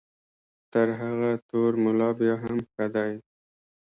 [0.59, 3.11] دی تر هغه تور ملا بیا هم ښه دی.